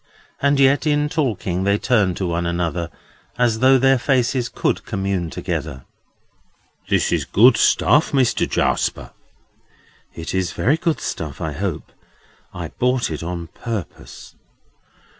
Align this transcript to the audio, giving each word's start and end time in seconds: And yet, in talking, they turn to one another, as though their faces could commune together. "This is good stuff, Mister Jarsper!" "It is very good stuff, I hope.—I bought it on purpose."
And 0.41 0.59
yet, 0.59 0.87
in 0.87 1.09
talking, 1.09 1.63
they 1.63 1.77
turn 1.77 2.15
to 2.15 2.25
one 2.25 2.47
another, 2.47 2.89
as 3.37 3.59
though 3.59 3.77
their 3.77 3.99
faces 3.99 4.49
could 4.49 4.83
commune 4.83 5.29
together. 5.29 5.85
"This 6.89 7.11
is 7.11 7.23
good 7.23 7.55
stuff, 7.55 8.11
Mister 8.11 8.47
Jarsper!" 8.47 9.11
"It 10.15 10.33
is 10.33 10.53
very 10.53 10.77
good 10.77 10.99
stuff, 10.99 11.39
I 11.39 11.51
hope.—I 11.51 12.69
bought 12.69 13.11
it 13.11 13.21
on 13.21 13.45
purpose." 13.53 14.33